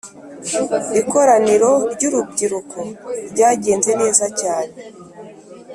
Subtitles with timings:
[1.01, 2.79] Ikoraniro ry’urubyiruko
[3.31, 4.73] ryagenze neza cyane